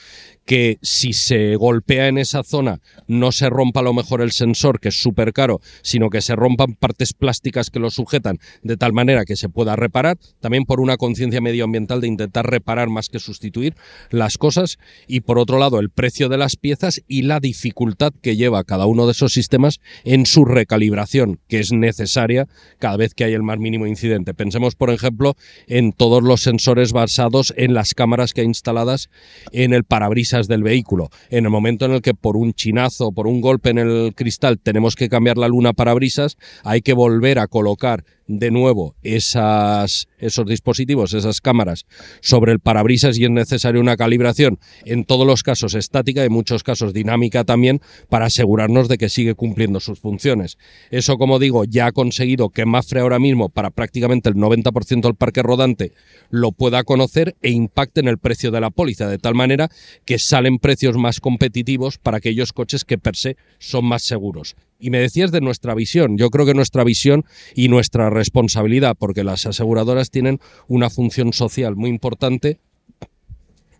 que 0.44 0.78
si 0.82 1.12
se 1.12 1.56
golpea 1.56 2.08
en 2.08 2.18
esa 2.18 2.42
zona 2.42 2.80
no 3.06 3.32
se 3.32 3.50
rompa 3.50 3.80
a 3.80 3.82
lo 3.82 3.92
mejor 3.92 4.22
el 4.22 4.32
sensor, 4.32 4.80
que 4.80 4.88
es 4.88 5.00
súper 5.00 5.32
caro, 5.32 5.60
sino 5.82 6.10
que 6.10 6.22
se 6.22 6.34
rompan 6.34 6.74
partes 6.74 7.12
plásticas 7.12 7.70
que 7.70 7.78
lo 7.78 7.90
sujetan 7.90 8.38
de 8.62 8.76
tal 8.76 8.92
manera 8.92 9.24
que 9.24 9.36
se 9.36 9.48
pueda 9.48 9.76
reparar, 9.76 10.18
también 10.40 10.64
por 10.64 10.80
una 10.80 10.96
conciencia 10.96 11.40
medioambiental 11.40 12.00
de 12.00 12.08
intentar 12.08 12.50
reparar 12.50 12.88
más 12.88 13.08
que 13.08 13.18
sustituir 13.18 13.74
las 14.10 14.38
cosas, 14.38 14.78
y 15.06 15.20
por 15.20 15.38
otro 15.38 15.58
lado 15.58 15.80
el 15.80 15.90
precio 15.90 16.28
de 16.28 16.38
las 16.38 16.56
piezas 16.56 17.02
y 17.06 17.22
la 17.22 17.40
dificultad 17.40 18.12
que 18.22 18.36
lleva 18.36 18.64
cada 18.64 18.86
uno 18.86 19.06
de 19.06 19.12
esos 19.12 19.32
sistemas 19.32 19.80
en 20.04 20.26
su 20.26 20.44
recalibración, 20.44 21.40
que 21.48 21.60
es 21.60 21.72
necesaria 21.72 22.46
cada 22.78 22.96
vez 22.96 23.14
que 23.14 23.24
hay 23.24 23.27
el 23.34 23.42
más 23.42 23.58
mínimo 23.58 23.86
incidente. 23.86 24.34
Pensemos, 24.34 24.74
por 24.74 24.90
ejemplo, 24.90 25.36
en 25.66 25.92
todos 25.92 26.22
los 26.22 26.42
sensores 26.42 26.92
basados 26.92 27.52
en 27.56 27.74
las 27.74 27.94
cámaras 27.94 28.32
que 28.32 28.42
hay 28.42 28.46
instaladas 28.46 29.10
en 29.52 29.72
el 29.72 29.84
parabrisas 29.84 30.48
del 30.48 30.62
vehículo. 30.62 31.10
En 31.30 31.44
el 31.44 31.50
momento 31.50 31.86
en 31.86 31.92
el 31.92 32.02
que 32.02 32.14
por 32.14 32.36
un 32.36 32.52
chinazo, 32.52 33.12
por 33.12 33.26
un 33.26 33.40
golpe 33.40 33.70
en 33.70 33.78
el 33.78 34.14
cristal, 34.14 34.58
tenemos 34.58 34.94
que 34.94 35.08
cambiar 35.08 35.38
la 35.38 35.48
luna 35.48 35.72
parabrisas, 35.72 36.36
hay 36.64 36.82
que 36.82 36.92
volver 36.92 37.38
a 37.38 37.46
colocar 37.46 38.04
de 38.28 38.50
nuevo 38.50 38.94
esos 39.02 40.46
dispositivos, 40.46 41.14
esas 41.14 41.40
cámaras 41.40 41.86
sobre 42.20 42.52
el 42.52 42.60
parabrisas 42.60 43.18
y 43.18 43.24
es 43.24 43.30
necesaria 43.30 43.80
una 43.80 43.96
calibración, 43.96 44.60
en 44.84 45.04
todos 45.04 45.26
los 45.26 45.42
casos 45.42 45.74
estática, 45.74 46.24
en 46.24 46.32
muchos 46.32 46.62
casos 46.62 46.92
dinámica 46.92 47.44
también, 47.44 47.80
para 48.08 48.26
asegurarnos 48.26 48.88
de 48.88 48.98
que 48.98 49.08
sigue 49.08 49.34
cumpliendo 49.34 49.80
sus 49.80 49.98
funciones. 49.98 50.58
Eso, 50.90 51.16
como 51.16 51.38
digo, 51.38 51.64
ya 51.64 51.86
ha 51.86 51.92
conseguido 51.92 52.50
que 52.50 52.66
Mafre 52.66 53.00
ahora 53.00 53.18
mismo, 53.18 53.48
para 53.48 53.70
prácticamente 53.70 54.28
el 54.28 54.36
90% 54.36 55.00
del 55.00 55.14
parque 55.14 55.42
rodante, 55.42 55.92
lo 56.30 56.52
pueda 56.52 56.84
conocer 56.84 57.36
e 57.40 57.50
impacte 57.50 58.00
en 58.00 58.08
el 58.08 58.18
precio 58.18 58.50
de 58.50 58.60
la 58.60 58.70
póliza, 58.70 59.08
de 59.08 59.18
tal 59.18 59.34
manera 59.34 59.70
que 60.04 60.18
salen 60.18 60.58
precios 60.58 60.98
más 60.98 61.20
competitivos 61.20 61.96
para 61.96 62.18
aquellos 62.18 62.52
coches 62.52 62.84
que 62.84 62.98
per 62.98 63.16
se 63.16 63.36
son 63.58 63.86
más 63.86 64.02
seguros. 64.02 64.54
Y 64.78 64.90
me 64.90 65.00
decías 65.00 65.32
de 65.32 65.40
nuestra 65.40 65.74
visión. 65.74 66.16
Yo 66.18 66.30
creo 66.30 66.46
que 66.46 66.54
nuestra 66.54 66.84
visión 66.84 67.24
y 67.54 67.68
nuestra 67.68 68.10
responsabilidad, 68.10 68.96
porque 68.96 69.24
las 69.24 69.44
aseguradoras 69.44 70.10
tienen 70.10 70.38
una 70.68 70.88
función 70.88 71.32
social 71.32 71.74
muy 71.74 71.90
importante, 71.90 72.60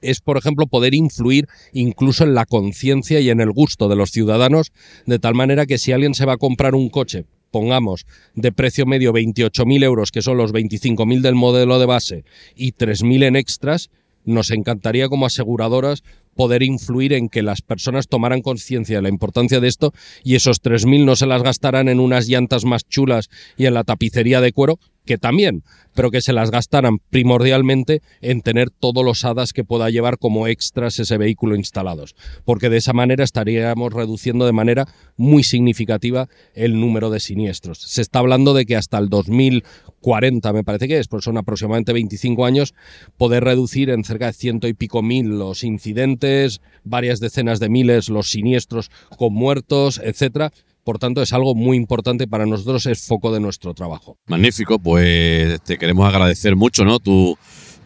es, 0.00 0.20
por 0.20 0.36
ejemplo, 0.36 0.66
poder 0.66 0.94
influir 0.94 1.46
incluso 1.72 2.24
en 2.24 2.34
la 2.34 2.46
conciencia 2.46 3.20
y 3.20 3.30
en 3.30 3.40
el 3.40 3.52
gusto 3.52 3.88
de 3.88 3.96
los 3.96 4.10
ciudadanos, 4.10 4.72
de 5.06 5.18
tal 5.18 5.34
manera 5.34 5.66
que 5.66 5.78
si 5.78 5.92
alguien 5.92 6.14
se 6.14 6.24
va 6.24 6.34
a 6.34 6.38
comprar 6.38 6.74
un 6.74 6.88
coche, 6.88 7.26
pongamos, 7.50 8.06
de 8.34 8.52
precio 8.52 8.86
medio 8.86 9.12
28.000 9.12 9.84
euros, 9.84 10.10
que 10.10 10.22
son 10.22 10.36
los 10.36 10.52
25.000 10.52 11.20
del 11.20 11.34
modelo 11.34 11.78
de 11.78 11.86
base, 11.86 12.24
y 12.54 12.72
3.000 12.72 13.24
en 13.24 13.36
extras, 13.36 13.90
nos 14.24 14.50
encantaría 14.50 15.08
como 15.08 15.26
aseguradoras 15.26 16.02
poder 16.38 16.62
influir 16.62 17.14
en 17.14 17.28
que 17.28 17.42
las 17.42 17.62
personas 17.62 18.06
tomaran 18.06 18.42
conciencia 18.42 18.94
de 18.94 19.02
la 19.02 19.08
importancia 19.08 19.58
de 19.58 19.66
esto 19.66 19.92
y 20.22 20.36
esos 20.36 20.62
3.000 20.62 21.04
no 21.04 21.16
se 21.16 21.26
las 21.26 21.42
gastaran 21.42 21.88
en 21.88 21.98
unas 21.98 22.28
llantas 22.28 22.64
más 22.64 22.86
chulas 22.86 23.28
y 23.56 23.66
en 23.66 23.74
la 23.74 23.82
tapicería 23.82 24.40
de 24.40 24.52
cuero, 24.52 24.78
que 25.08 25.18
también, 25.18 25.64
pero 25.94 26.10
que 26.10 26.20
se 26.20 26.34
las 26.34 26.50
gastaran 26.50 26.98
primordialmente 27.10 28.02
en 28.20 28.42
tener 28.42 28.68
todos 28.70 29.02
los 29.02 29.24
hadas 29.24 29.54
que 29.54 29.64
pueda 29.64 29.88
llevar 29.88 30.18
como 30.18 30.46
extras 30.46 30.98
ese 30.98 31.16
vehículo 31.16 31.56
instalados, 31.56 32.14
porque 32.44 32.68
de 32.68 32.76
esa 32.76 32.92
manera 32.92 33.24
estaríamos 33.24 33.92
reduciendo 33.94 34.44
de 34.44 34.52
manera 34.52 34.86
muy 35.16 35.42
significativa 35.42 36.28
el 36.54 36.78
número 36.78 37.08
de 37.08 37.20
siniestros. 37.20 37.78
Se 37.78 38.02
está 38.02 38.18
hablando 38.18 38.52
de 38.52 38.66
que 38.66 38.76
hasta 38.76 38.98
el 38.98 39.08
2040, 39.08 40.52
me 40.52 40.62
parece 40.62 40.88
que 40.88 40.98
es, 40.98 41.08
pues 41.08 41.24
son 41.24 41.38
aproximadamente 41.38 41.94
25 41.94 42.44
años, 42.44 42.74
poder 43.16 43.44
reducir 43.44 43.88
en 43.88 44.04
cerca 44.04 44.26
de 44.26 44.34
ciento 44.34 44.68
y 44.68 44.74
pico 44.74 45.02
mil 45.02 45.38
los 45.38 45.64
incidentes, 45.64 46.60
varias 46.84 47.18
decenas 47.18 47.60
de 47.60 47.70
miles 47.70 48.10
los 48.10 48.30
siniestros 48.30 48.90
con 49.16 49.32
muertos, 49.32 50.00
etcétera, 50.04 50.52
por 50.88 50.98
tanto, 50.98 51.20
es 51.20 51.34
algo 51.34 51.54
muy 51.54 51.76
importante 51.76 52.26
para 52.26 52.46
nosotros, 52.46 52.86
es 52.86 53.02
foco 53.02 53.30
de 53.30 53.40
nuestro 53.40 53.74
trabajo. 53.74 54.16
Magnífico, 54.26 54.78
pues 54.78 55.60
te 55.60 55.76
queremos 55.76 56.08
agradecer 56.08 56.56
mucho 56.56 56.82
¿no? 56.82 56.98
tu, 56.98 57.36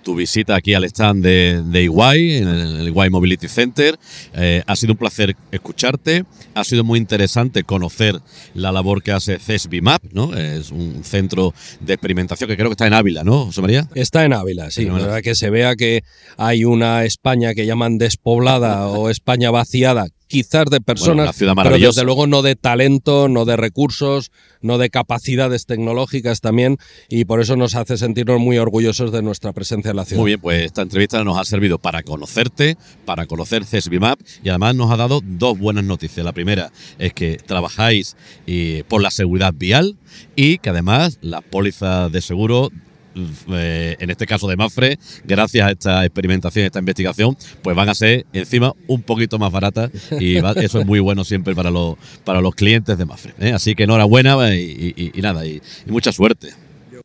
tu 0.05 0.15
visita 0.15 0.55
aquí 0.55 0.75
al 0.75 0.85
stand 0.85 1.25
de, 1.25 1.65
de 1.65 1.83
Iguay, 1.83 2.37
en 2.37 2.47
el 2.47 2.87
Iguay 2.87 3.11
Mobility 3.11 3.49
Center. 3.49 3.99
Eh, 4.35 4.63
ha 4.65 4.77
sido 4.77 4.93
un 4.93 4.99
placer 4.99 5.35
escucharte, 5.51 6.25
ha 6.55 6.63
sido 6.63 6.85
muy 6.85 6.97
interesante 6.97 7.65
conocer 7.65 8.21
la 8.55 8.71
labor 8.71 9.03
que 9.03 9.11
hace 9.11 9.41
CESBIMAP, 9.41 10.13
¿no? 10.13 10.37
Es 10.37 10.71
un 10.71 11.03
centro 11.03 11.55
de 11.81 11.95
experimentación 11.95 12.49
que 12.49 12.57
creo 12.57 12.69
que 12.69 12.75
está 12.75 12.87
en 12.87 12.95
Ávila, 12.95 13.25
¿no, 13.25 13.47
José 13.47 13.63
María? 13.63 13.89
Está 13.97 14.25
en 14.25 14.33
Ávila, 14.33 14.71
sí. 14.71 14.85
La 14.85 14.93
verdad 14.93 15.23
que 15.23 15.35
se 15.35 15.51
vea 15.51 15.75
que 15.75 16.05
hay 16.37 16.65
una 16.65 17.05
España 17.05 17.53
que 17.55 17.67
llaman 17.67 17.99
despoblada 17.99 18.87
o 18.87 19.11
España 19.11 19.51
vaciada, 19.51 20.07
quizás 20.33 20.65
de 20.71 20.81
personas, 20.81 21.37
pero 21.63 21.77
desde 21.77 22.05
luego 22.05 22.27
no 22.27 22.41
de 22.41 22.57
talento, 22.57 23.29
no 23.29 23.45
de 23.45 23.59
recursos, 23.59 24.33
no 24.63 24.79
de 24.79 24.89
capacidades 24.89 25.67
tecnológicas 25.67 26.41
también, 26.41 26.79
y 27.11 27.27
por 27.27 27.43
eso 27.43 27.55
nos 27.55 27.75
hace 27.75 27.99
sentirnos 27.99 28.41
muy 28.41 28.57
orgullosos 28.57 29.13
de 29.13 29.21
nuestra 29.21 29.53
presencia 29.53 29.91
en 29.91 29.97
la 29.99 30.07
ciudad. 30.07 30.23
Muy 30.23 30.31
bien, 30.31 30.41
pues 30.41 30.65
esta 30.65 30.81
entrevista 30.81 31.23
nos 31.23 31.37
ha 31.37 31.45
servido 31.45 31.77
para 31.77 32.03
conocerte, 32.03 32.79
para 33.05 33.27
conocer 33.27 33.67
CESBIMAP, 33.67 34.21
y 34.43 34.49
además 34.49 34.75
nos 34.75 34.91
ha 34.91 34.97
dado 34.97 35.21
dos 35.23 35.59
buenas 35.59 35.85
noticias. 35.85 36.25
La 36.25 36.33
primera 36.33 36.73
es 36.99 37.13
que 37.13 37.37
trabajáis 37.37 38.17
eh, 38.47 38.85
por 38.89 39.03
la 39.03 39.11
seguridad 39.11 39.53
vial 39.55 39.99
y 40.35 40.57
que 40.59 40.71
además 40.71 41.19
las 41.21 41.43
pólizas 41.43 42.11
de 42.11 42.23
seguro 42.23 42.71
eh, 43.15 43.97
en 43.99 44.11
este 44.11 44.27
caso 44.27 44.49
de 44.49 44.57
Mafre, 44.57 44.99
gracias 45.25 45.67
a 45.67 45.71
esta 45.71 46.05
experimentación, 46.05 46.67
esta 46.67 46.79
investigación, 46.79 47.37
pues 47.63 47.77
van 47.77 47.89
a 47.89 47.95
ser 47.95 48.27
encima 48.33 48.73
un 48.87 49.03
poquito 49.03 49.39
más 49.39 49.53
baratas 49.53 49.91
y 50.19 50.37
eso 50.57 50.81
es 50.81 50.87
muy 50.87 51.01
bueno 51.01 51.25
siempre 51.25 51.55
para 51.55 51.71
los, 51.71 51.97
para 52.25 52.41
los 52.41 52.55
clientes 52.55 52.97
de 52.97 53.05
Mafre. 53.05 53.35
¿eh? 53.39 53.53
Así 53.53 53.75
que 53.75 53.85
enhorabuena 53.85 54.55
y, 54.55 55.13
nada, 55.17 55.47
y 55.47 55.61
mucha 55.87 56.13
suerte. 56.13 56.55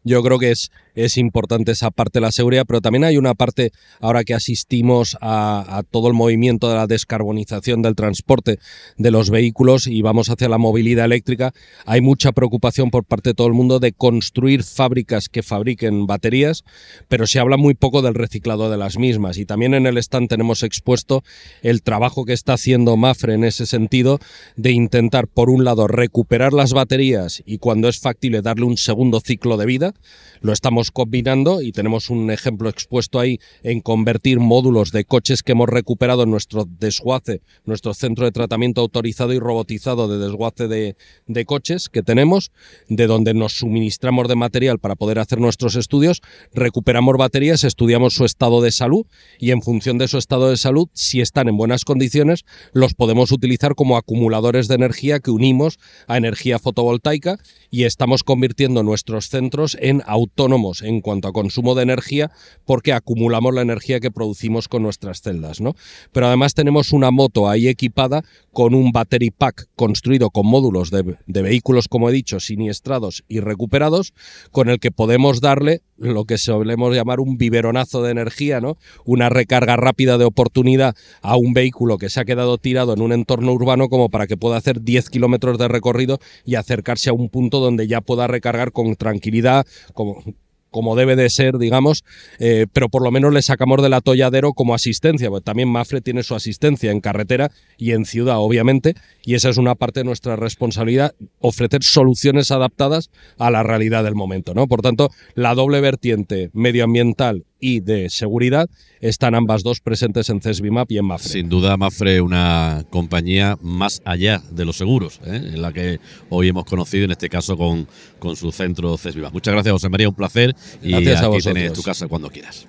Yo 0.03 0.23
creo 0.23 0.39
que 0.39 0.51
es 0.51 0.71
es 0.97 1.17
importante 1.17 1.73
esa 1.73 1.91
parte 1.91 2.17
de 2.17 2.21
la 2.21 2.31
seguridad, 2.31 2.65
pero 2.67 2.81
también 2.81 3.03
hay 3.03 3.17
una 3.17 3.35
parte, 3.35 3.71
ahora 4.01 4.23
que 4.23 4.33
asistimos 4.33 5.15
a, 5.21 5.83
todo 5.91 6.07
el 6.07 6.15
movimiento 6.15 6.69
de 6.69 6.75
la 6.75 6.87
descarbonización 6.87 7.83
del 7.83 7.95
transporte 7.95 8.57
de 8.97 9.11
los 9.11 9.29
vehículos 9.29 9.85
y 9.85 10.01
vamos 10.01 10.29
hacia 10.29 10.49
la 10.49 10.57
movilidad 10.57 11.05
eléctrica, 11.05 11.53
hay 11.85 12.01
mucha 12.01 12.31
preocupación 12.31 12.89
por 12.89 13.03
parte 13.05 13.29
de 13.29 13.33
todo 13.35 13.47
el 13.47 13.53
mundo 13.53 13.79
de 13.79 13.91
construir 13.91 14.63
fábricas 14.63 15.29
que 15.29 15.43
fabriquen 15.43 16.07
baterías, 16.07 16.63
pero 17.07 17.27
se 17.27 17.39
habla 17.39 17.57
muy 17.57 17.75
poco 17.75 18.01
del 18.01 18.15
reciclado 18.15 18.71
de 18.71 18.77
las 18.77 18.97
mismas. 18.97 19.37
Y 19.37 19.45
también 19.45 19.75
en 19.75 19.85
el 19.85 19.97
stand 19.99 20.29
tenemos 20.29 20.63
expuesto 20.63 21.23
el 21.61 21.83
trabajo 21.83 22.25
que 22.25 22.33
está 22.33 22.53
haciendo 22.53 22.97
Mafre 22.97 23.35
en 23.35 23.43
ese 23.43 23.67
sentido 23.67 24.19
de 24.55 24.71
intentar, 24.71 25.27
por 25.27 25.51
un 25.51 25.63
lado, 25.63 25.87
recuperar 25.87 26.53
las 26.53 26.73
baterías 26.73 27.43
y 27.45 27.59
cuando 27.59 27.87
es 27.87 27.99
factible 27.99 28.41
darle 28.41 28.65
un 28.65 28.77
segundo 28.77 29.19
ciclo 29.19 29.57
de 29.57 29.67
vida. 29.67 29.93
Lo 30.41 30.53
estamos 30.53 30.86
combinando 30.91 31.61
y 31.61 31.71
tenemos 31.71 32.09
un 32.09 32.31
ejemplo 32.31 32.69
expuesto 32.69 33.19
ahí 33.19 33.39
en 33.63 33.81
convertir 33.81 34.39
módulos 34.39 34.91
de 34.91 35.05
coches 35.05 35.43
que 35.43 35.53
hemos 35.53 35.69
recuperado 35.69 36.23
en 36.23 36.31
nuestro 36.31 36.65
desguace, 36.65 37.41
nuestro 37.65 37.93
centro 37.93 38.25
de 38.25 38.31
tratamiento 38.31 38.81
autorizado 38.81 39.33
y 39.33 39.39
robotizado 39.39 40.07
de 40.07 40.17
desguace 40.17 40.67
de, 40.67 40.95
de 41.27 41.45
coches 41.45 41.89
que 41.89 42.03
tenemos, 42.03 42.51
de 42.89 43.07
donde 43.07 43.33
nos 43.33 43.57
suministramos 43.57 44.27
de 44.27 44.35
material 44.35 44.79
para 44.79 44.95
poder 44.95 45.19
hacer 45.19 45.39
nuestros 45.39 45.75
estudios, 45.75 46.21
recuperamos 46.53 47.17
baterías, 47.17 47.63
estudiamos 47.63 48.13
su 48.13 48.25
estado 48.25 48.61
de 48.61 48.71
salud 48.71 49.05
y 49.39 49.51
en 49.51 49.61
función 49.61 49.97
de 49.97 50.07
su 50.07 50.17
estado 50.17 50.49
de 50.49 50.57
salud, 50.57 50.87
si 50.93 51.21
están 51.21 51.47
en 51.47 51.57
buenas 51.57 51.85
condiciones, 51.85 52.45
los 52.73 52.93
podemos 52.93 53.31
utilizar 53.31 53.75
como 53.75 53.97
acumuladores 53.97 54.67
de 54.67 54.75
energía 54.75 55.19
que 55.19 55.31
unimos 55.31 55.79
a 56.07 56.17
energía 56.17 56.59
fotovoltaica 56.59 57.37
y 57.69 57.83
estamos 57.83 58.23
convirtiendo 58.23 58.83
nuestros 58.83 59.29
centros 59.29 59.77
en 59.79 60.01
autónomos 60.05 60.66
en 60.81 61.01
cuanto 61.01 61.27
a 61.27 61.33
consumo 61.33 61.75
de 61.75 61.83
energía 61.83 62.31
porque 62.65 62.93
acumulamos 62.93 63.53
la 63.53 63.61
energía 63.61 63.99
que 63.99 64.11
producimos 64.11 64.67
con 64.67 64.83
nuestras 64.83 65.21
celdas, 65.21 65.61
¿no? 65.61 65.75
Pero 66.11 66.27
además 66.27 66.53
tenemos 66.53 66.93
una 66.93 67.11
moto 67.11 67.49
ahí 67.49 67.67
equipada 67.67 68.23
con 68.51 68.73
un 68.73 68.91
battery 68.91 69.31
pack 69.31 69.67
construido 69.75 70.29
con 70.29 70.47
módulos 70.47 70.89
de, 70.91 71.17
vehículos, 71.27 71.87
como 71.87 72.09
he 72.09 72.11
dicho, 72.11 72.39
siniestrados 72.39 73.23
y 73.27 73.39
recuperados, 73.39 74.13
con 74.51 74.69
el 74.69 74.79
que 74.79 74.91
podemos 74.91 75.41
darle 75.41 75.81
lo 75.97 76.25
que 76.25 76.37
solemos 76.37 76.95
llamar 76.95 77.19
un 77.19 77.37
biberonazo 77.37 78.03
de 78.03 78.11
energía, 78.11 78.61
¿no? 78.61 78.77
Una 79.05 79.29
recarga 79.29 79.75
rápida 79.75 80.17
de 80.17 80.25
oportunidad 80.25 80.95
a 81.21 81.37
un 81.37 81.53
vehículo 81.53 81.97
que 81.97 82.09
se 82.09 82.19
ha 82.19 82.25
quedado 82.25 82.57
tirado 82.57 82.93
en 82.93 83.01
un 83.01 83.11
entorno 83.11 83.53
urbano 83.53 83.89
como 83.89 84.09
para 84.09 84.27
que 84.27 84.37
pueda 84.37 84.57
hacer 84.57 84.81
10 84.81 85.09
kilómetros 85.09 85.57
de 85.57 85.67
recorrido 85.67 86.19
y 86.45 86.55
acercarse 86.55 87.09
a 87.09 87.13
un 87.13 87.29
punto 87.29 87.59
donde 87.59 87.87
ya 87.87 88.01
pueda 88.01 88.27
recargar 88.27 88.71
con 88.71 88.95
tranquilidad, 88.95 89.65
como 89.93 90.23
como 90.71 90.95
debe 90.95 91.15
de 91.15 91.29
ser, 91.29 91.57
digamos, 91.57 92.03
eh, 92.39 92.67
pero 92.71 92.89
por 92.89 93.03
lo 93.03 93.11
menos 93.11 93.33
le 93.33 93.41
sacamos 93.41 93.81
del 93.81 93.93
atolladero 93.93 94.53
como 94.53 94.75
asistencia, 94.75 95.29
porque 95.29 95.45
también 95.45 95.69
Mafre 95.69 96.01
tiene 96.01 96.23
su 96.23 96.35
asistencia 96.35 96.91
en 96.91 97.01
carretera 97.01 97.51
y 97.77 97.91
en 97.91 98.05
ciudad, 98.05 98.37
obviamente, 98.37 98.93
y 99.23 99.35
esa 99.35 99.49
es 99.49 99.57
una 99.57 99.75
parte 99.75 100.01
de 100.01 100.05
nuestra 100.05 100.35
responsabilidad, 100.35 101.15
ofrecer 101.39 101.83
soluciones 101.83 102.51
adaptadas 102.51 103.09
a 103.37 103.49
la 103.49 103.63
realidad 103.63 104.03
del 104.03 104.15
momento, 104.15 104.53
¿no? 104.53 104.67
Por 104.67 104.81
tanto, 104.81 105.09
la 105.33 105.55
doble 105.55 105.81
vertiente 105.81 106.49
medioambiental 106.53 107.45
y 107.59 107.79
de 107.79 108.09
seguridad 108.09 108.69
están 108.99 109.35
ambas 109.35 109.63
dos 109.63 109.79
presentes 109.79 110.29
en 110.29 110.41
CESBIMAP 110.41 110.91
y 110.91 110.97
en 110.97 111.05
Mafre. 111.05 111.29
Sin 111.29 111.49
duda, 111.49 111.77
Mafre 111.77 112.21
una 112.21 112.85
compañía 112.89 113.57
más 113.61 114.01
allá 114.05 114.41
de 114.51 114.65
los 114.65 114.77
seguros, 114.77 115.19
¿eh? 115.25 115.51
en 115.53 115.61
la 115.61 115.71
que 115.73 115.99
hoy 116.29 116.49
hemos 116.49 116.65
conocido, 116.65 117.05
en 117.05 117.11
este 117.11 117.29
caso 117.29 117.57
con, 117.57 117.87
con 118.19 118.35
su 118.35 118.51
centro 118.51 118.97
CESBIMAP. 118.97 119.33
Muchas 119.33 119.53
gracias, 119.53 119.73
José 119.73 119.89
María, 119.89 120.09
un 120.09 120.15
placer 120.15 120.55
y 120.81 120.91
gracias 120.91 121.23
aquí 121.23 121.37
tienes 121.39 121.73
tu 121.73 121.83
casa 121.83 122.07
cuando 122.07 122.29
quieras. 122.29 122.67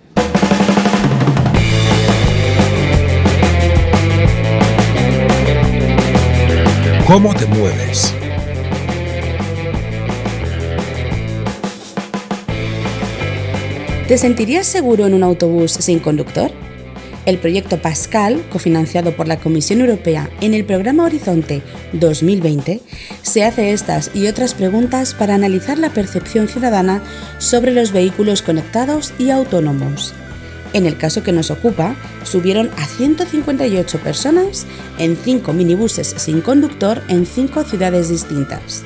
¿Cómo 7.06 7.34
te 7.34 7.46
mueves? 7.46 8.17
¿Te 14.08 14.16
sentirías 14.16 14.66
seguro 14.66 15.06
en 15.06 15.12
un 15.12 15.22
autobús 15.22 15.70
sin 15.70 15.98
conductor? 15.98 16.50
El 17.26 17.36
proyecto 17.36 17.76
Pascal, 17.82 18.42
cofinanciado 18.50 19.14
por 19.14 19.28
la 19.28 19.38
Comisión 19.38 19.82
Europea 19.82 20.30
en 20.40 20.54
el 20.54 20.64
programa 20.64 21.04
Horizonte 21.04 21.60
2020, 21.92 22.80
se 23.20 23.44
hace 23.44 23.72
estas 23.72 24.10
y 24.14 24.26
otras 24.26 24.54
preguntas 24.54 25.12
para 25.12 25.34
analizar 25.34 25.76
la 25.76 25.90
percepción 25.90 26.48
ciudadana 26.48 27.02
sobre 27.36 27.70
los 27.70 27.92
vehículos 27.92 28.40
conectados 28.40 29.12
y 29.18 29.28
autónomos. 29.28 30.14
En 30.72 30.86
el 30.86 30.96
caso 30.96 31.22
que 31.22 31.32
nos 31.32 31.50
ocupa, 31.50 31.94
subieron 32.24 32.70
a 32.78 32.86
158 32.86 33.98
personas 33.98 34.66
en 34.98 35.18
5 35.18 35.52
minibuses 35.52 36.14
sin 36.16 36.40
conductor 36.40 37.02
en 37.08 37.26
5 37.26 37.62
ciudades 37.64 38.08
distintas. 38.08 38.84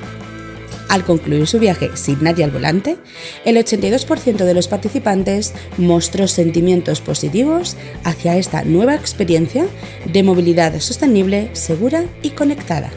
Al 0.93 1.05
concluir 1.05 1.47
su 1.47 1.59
viaje 1.59 1.91
sin 1.95 2.23
nadie 2.23 2.45
al 2.45 2.51
volante, 2.51 2.99
el 3.47 3.57
82% 3.57 4.45
de 4.45 4.53
los 4.53 4.69
participantes 4.69 5.55
mostró 5.79 6.29
sentimientos 6.29 7.01
positivos 7.01 7.79
hacia 8.05 8.37
esta 8.37 8.63
nueva 8.65 8.95
experiencia 8.95 9.65
de 10.05 10.23
movilidad 10.23 10.79
sostenible, 10.81 11.49
segura 11.55 12.05
y 12.21 12.33
conectada. 12.33 12.91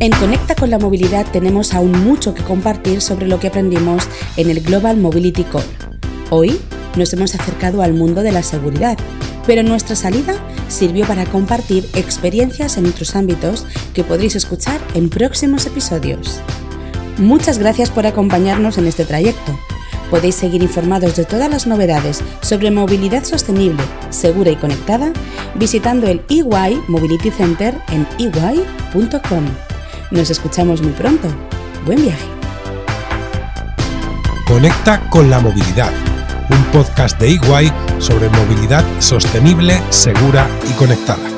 En 0.00 0.12
Conecta 0.12 0.54
con 0.54 0.70
la 0.70 0.78
Movilidad 0.78 1.26
tenemos 1.30 1.74
aún 1.74 2.02
mucho 2.02 2.32
que 2.32 2.42
compartir 2.42 3.02
sobre 3.02 3.26
lo 3.26 3.38
que 3.38 3.48
aprendimos 3.48 4.08
en 4.38 4.48
el 4.48 4.60
Global 4.62 4.96
Mobility 4.96 5.44
Call. 5.44 5.64
Hoy 6.30 6.58
nos 6.96 7.12
hemos 7.12 7.34
acercado 7.34 7.82
al 7.82 7.94
mundo 7.94 8.22
de 8.22 8.32
la 8.32 8.42
seguridad, 8.42 8.98
pero 9.46 9.62
nuestra 9.62 9.96
salida 9.96 10.34
sirvió 10.68 11.06
para 11.06 11.24
compartir 11.26 11.88
experiencias 11.94 12.76
en 12.76 12.86
otros 12.86 13.14
ámbitos 13.14 13.66
que 13.94 14.04
podréis 14.04 14.36
escuchar 14.36 14.80
en 14.94 15.08
próximos 15.08 15.66
episodios. 15.66 16.40
Muchas 17.18 17.58
gracias 17.58 17.90
por 17.90 18.06
acompañarnos 18.06 18.78
en 18.78 18.86
este 18.86 19.04
trayecto. 19.04 19.58
Podéis 20.10 20.36
seguir 20.36 20.62
informados 20.62 21.16
de 21.16 21.24
todas 21.24 21.50
las 21.50 21.66
novedades 21.66 22.22
sobre 22.40 22.70
movilidad 22.70 23.24
sostenible, 23.24 23.82
segura 24.10 24.50
y 24.50 24.56
conectada 24.56 25.12
visitando 25.54 26.06
el 26.06 26.22
EY 26.28 26.82
Mobility 26.88 27.30
Center 27.30 27.74
en 27.88 28.06
ey.com. 28.18 29.44
Nos 30.10 30.30
escuchamos 30.30 30.82
muy 30.82 30.92
pronto. 30.92 31.28
Buen 31.84 32.02
viaje. 32.02 32.26
Conecta 34.46 35.00
con 35.10 35.28
la 35.28 35.40
movilidad, 35.40 35.90
un 36.50 36.62
podcast 36.72 37.18
de 37.18 37.30
Iguay 37.30 37.72
sobre 37.98 38.28
movilidad 38.28 38.84
sostenible, 39.00 39.80
segura 39.90 40.48
y 40.70 40.72
conectada. 40.74 41.35